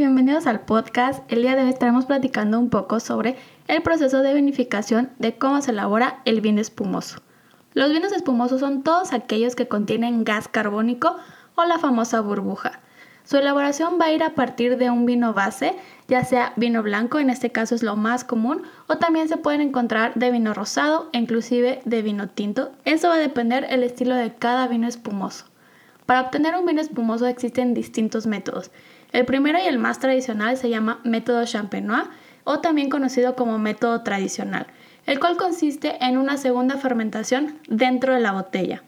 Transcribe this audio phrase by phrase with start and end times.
[0.00, 1.30] Bienvenidos al podcast.
[1.30, 3.36] El día de hoy estaremos platicando un poco sobre
[3.68, 7.18] el proceso de vinificación de cómo se elabora el vino espumoso.
[7.74, 11.16] Los vinos espumosos son todos aquellos que contienen gas carbónico
[11.54, 12.80] o la famosa burbuja.
[13.24, 15.76] Su elaboración va a ir a partir de un vino base,
[16.08, 19.60] ya sea vino blanco, en este caso es lo más común, o también se pueden
[19.60, 22.72] encontrar de vino rosado e inclusive de vino tinto.
[22.86, 25.44] Eso va a depender el estilo de cada vino espumoso.
[26.06, 28.70] Para obtener un vino espumoso existen distintos métodos.
[29.12, 32.08] El primero y el más tradicional se llama método champenois
[32.44, 34.66] o también conocido como método tradicional,
[35.06, 38.82] el cual consiste en una segunda fermentación dentro de la botella.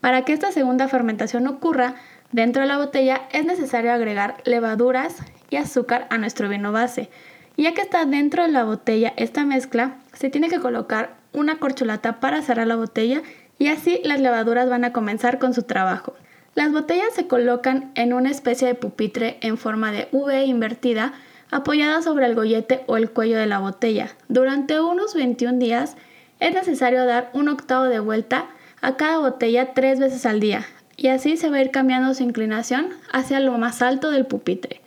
[0.00, 1.94] Para que esta segunda fermentación ocurra
[2.32, 5.16] dentro de la botella es necesario agregar levaduras
[5.50, 7.10] y azúcar a nuestro vino base.
[7.56, 12.20] Ya que está dentro de la botella esta mezcla, se tiene que colocar una corcholata
[12.20, 13.22] para cerrar la botella
[13.58, 16.14] y así las levaduras van a comenzar con su trabajo.
[16.58, 21.12] Las botellas se colocan en una especie de pupitre en forma de V invertida
[21.52, 24.16] apoyada sobre el gollete o el cuello de la botella.
[24.26, 25.96] Durante unos 21 días
[26.40, 28.46] es necesario dar un octavo de vuelta
[28.80, 32.24] a cada botella tres veces al día y así se va a ir cambiando su
[32.24, 34.80] inclinación hacia lo más alto del pupitre.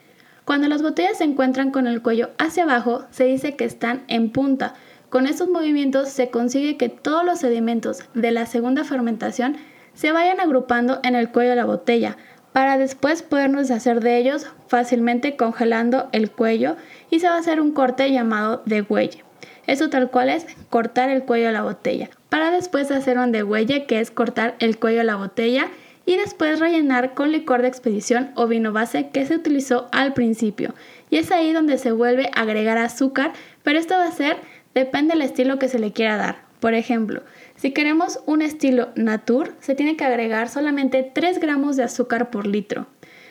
[0.43, 4.31] Cuando las botellas se encuentran con el cuello hacia abajo, se dice que están en
[4.31, 4.73] punta.
[5.09, 9.55] Con estos movimientos se consigue que todos los sedimentos de la segunda fermentación
[9.93, 12.17] se vayan agrupando en el cuello de la botella,
[12.53, 16.75] para después podernos deshacer de ellos fácilmente congelando el cuello
[17.09, 19.23] y se va a hacer un corte llamado degüelle.
[19.67, 22.09] Eso tal cual es cortar el cuello de la botella.
[22.29, 25.67] Para después hacer un degüelle que es cortar el cuello de la botella
[26.05, 30.73] y después rellenar con licor de expedición o vino base que se utilizó al principio.
[31.09, 33.33] Y es ahí donde se vuelve a agregar azúcar,
[33.63, 34.37] pero esto va a ser,
[34.73, 36.50] depende del estilo que se le quiera dar.
[36.61, 37.23] Por ejemplo,
[37.55, 42.45] si queremos un estilo Natur, se tiene que agregar solamente 3 gramos de azúcar por
[42.45, 42.85] litro.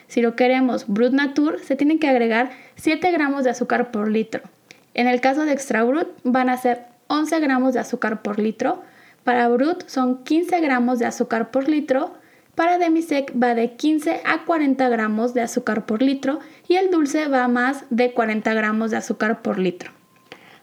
[0.09, 4.43] Si lo queremos Brut Natur, se tiene que agregar 7 gramos de azúcar por litro.
[4.95, 8.83] En el caso de Extra Brut van a ser 11 gramos de azúcar por litro.
[9.23, 12.13] Para Brut son 15 gramos de azúcar por litro.
[12.57, 17.29] Para Demisec va de 15 a 40 gramos de azúcar por litro y el dulce
[17.29, 20.00] va más de 40 gramos de azúcar por litro.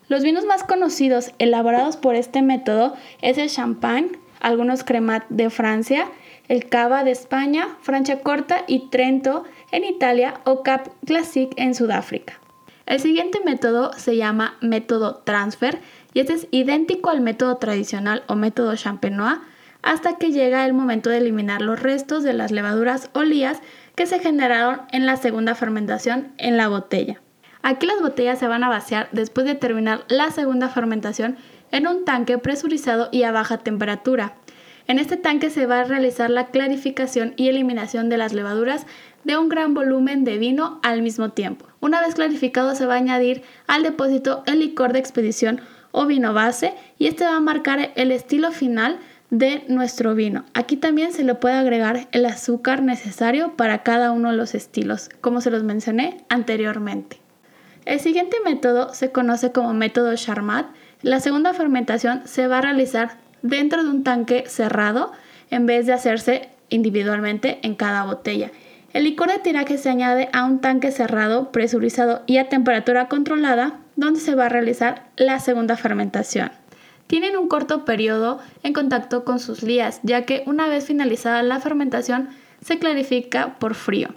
[0.10, 6.08] Los vinos más conocidos elaborados por este método es el champagne, algunos cremat de Francia,
[6.48, 12.40] el cava de España, Francia Corta y Trento en Italia o Cap Classic en Sudáfrica.
[12.86, 15.82] El siguiente método se llama método transfer
[16.14, 19.40] y este es idéntico al método tradicional o método champenois
[19.82, 23.60] hasta que llega el momento de eliminar los restos de las levaduras o lías
[23.96, 27.22] que se generaron en la segunda fermentación en la botella.
[27.70, 31.36] Aquí las botellas se van a vaciar después de terminar la segunda fermentación
[31.74, 34.36] en un tanque presurizado y a baja temperatura.
[34.88, 38.86] En este tanque se va a realizar la clarificación y eliminación de las levaduras
[39.26, 41.66] de un gran volumen de vino al mismo tiempo.
[41.82, 45.60] Una vez clarificado se va a añadir al depósito el licor de expedición
[45.92, 48.98] o vino base y este va a marcar el estilo final
[49.30, 50.46] de nuestro vino.
[50.54, 55.10] Aquí también se le puede agregar el azúcar necesario para cada uno de los estilos,
[55.20, 57.27] como se los mencioné anteriormente.
[57.88, 60.66] El siguiente método se conoce como método Charmat.
[61.04, 63.12] La segunda fermentación se va a realizar
[63.44, 65.14] dentro de un tanque cerrado
[65.52, 68.52] en vez de hacerse individualmente en cada botella.
[68.92, 73.80] El licor de tiraje se añade a un tanque cerrado, presurizado y a temperatura controlada,
[73.96, 76.52] donde se va a realizar la segunda fermentación.
[77.08, 81.62] Tienen un corto periodo en contacto con sus lías, ya que una vez finalizada la
[81.62, 82.28] fermentación
[82.62, 84.10] se clarifica por frío.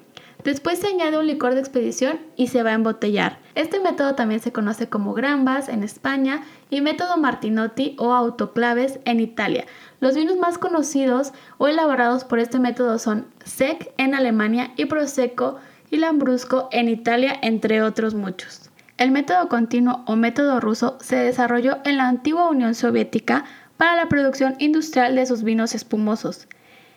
[0.44, 3.38] Después se añade un licor de expedición y se va a embotellar.
[3.54, 9.20] Este método también se conoce como Grambas en España y método Martinotti o autoclaves en
[9.20, 9.66] Italia.
[10.00, 15.56] Los vinos más conocidos o elaborados por este método son Sec en Alemania y Prosecco
[15.90, 18.70] y Lambrusco en Italia, entre otros muchos.
[18.96, 23.44] El método continuo o método ruso se desarrolló en la antigua Unión Soviética
[23.76, 26.46] para la producción industrial de sus vinos espumosos.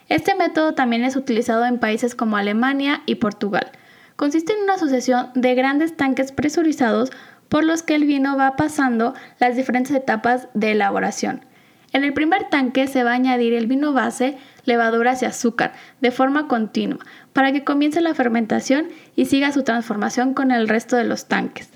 [0.08, 3.72] Este método también es utilizado en países como Alemania y Portugal.
[4.16, 7.10] Consiste en una sucesión de grandes tanques presurizados
[7.48, 11.44] por los que el vino va pasando las diferentes etapas de elaboración.
[11.92, 16.10] En el primer tanque se va a añadir el vino base, levaduras y azúcar de
[16.10, 16.98] forma continua
[17.32, 21.70] para que comience la fermentación y siga su transformación con el resto de los tanques.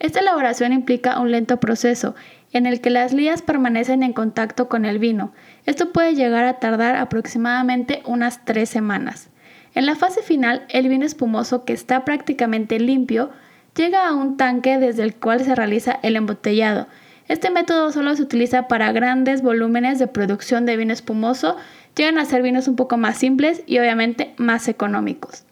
[0.00, 2.14] Esta elaboración implica un lento proceso
[2.54, 5.32] en el que las lías permanecen en contacto con el vino.
[5.66, 9.28] Esto puede llegar a tardar aproximadamente unas tres semanas.
[9.74, 13.30] En la fase final, el vino espumoso, que está prácticamente limpio,
[13.74, 16.86] llega a un tanque desde el cual se realiza el embotellado.
[17.26, 21.56] Este método solo se utiliza para grandes volúmenes de producción de vino espumoso,
[21.96, 25.44] llegan a ser vinos un poco más simples y obviamente más económicos.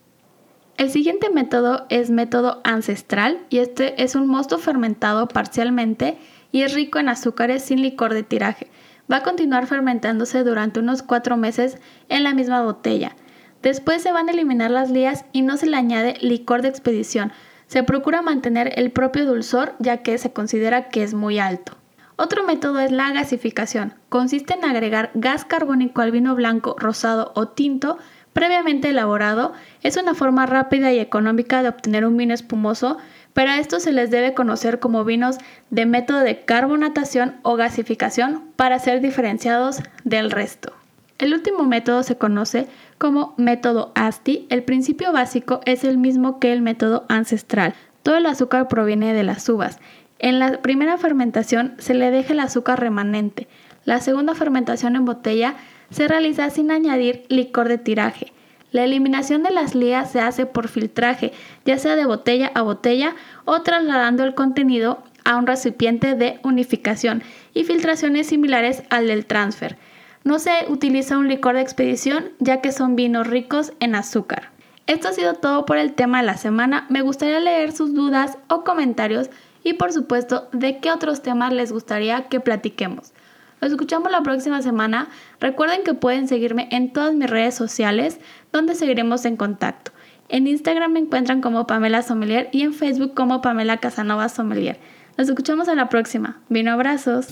[0.76, 6.16] El siguiente método es método ancestral y este es un mosto fermentado parcialmente
[6.52, 8.70] y es rico en azúcares sin licor de tiraje.
[9.10, 11.78] Va a continuar fermentándose durante unos cuatro meses
[12.08, 13.16] en la misma botella.
[13.62, 17.32] Después se van a eliminar las lías y no se le añade licor de expedición.
[17.66, 21.76] Se procura mantener el propio dulzor ya que se considera que es muy alto.
[22.16, 23.94] Otro método es la gasificación.
[24.08, 27.98] Consiste en agregar gas carbónico al vino blanco, rosado o tinto
[28.32, 29.52] previamente elaborado,
[29.82, 32.98] es una forma rápida y económica de obtener un vino espumoso,
[33.34, 35.38] pero a esto se les debe conocer como vinos
[35.70, 40.72] de método de carbonatación o gasificación para ser diferenciados del resto.
[41.18, 42.66] El último método se conoce
[42.98, 44.46] como método ASTI.
[44.50, 47.74] El principio básico es el mismo que el método ancestral.
[48.02, 49.78] Todo el azúcar proviene de las uvas.
[50.18, 53.46] En la primera fermentación se le deja el azúcar remanente.
[53.84, 55.54] La segunda fermentación en botella
[55.90, 58.32] se realiza sin añadir licor de tiraje.
[58.72, 61.32] La eliminación de las lías se hace por filtraje,
[61.64, 63.14] ya sea de botella a botella
[63.44, 67.22] o trasladando el contenido a un recipiente de unificación
[67.54, 69.76] y filtraciones similares al del transfer.
[70.24, 74.50] No se utiliza un licor de expedición ya que son vinos ricos en azúcar.
[74.86, 76.86] Esto ha sido todo por el tema de la semana.
[76.88, 79.30] Me gustaría leer sus dudas o comentarios
[79.64, 83.12] y por supuesto de qué otros temas les gustaría que platiquemos.
[83.62, 85.06] Nos escuchamos la próxima semana.
[85.38, 88.18] Recuerden que pueden seguirme en todas mis redes sociales
[88.50, 89.92] donde seguiremos en contacto.
[90.28, 94.80] En Instagram me encuentran como Pamela Sommelier y en Facebook como Pamela Casanova Sommelier.
[95.16, 96.40] Nos escuchamos a la próxima.
[96.48, 97.28] Vino abrazos.